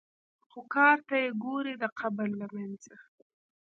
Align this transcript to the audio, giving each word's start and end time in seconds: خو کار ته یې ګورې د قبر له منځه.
خو 0.49 0.59
کار 0.75 0.97
ته 1.07 1.15
یې 1.23 1.29
ګورې 1.43 1.73
د 1.81 1.83
قبر 1.99 2.27
له 2.41 2.45
منځه. 2.55 2.95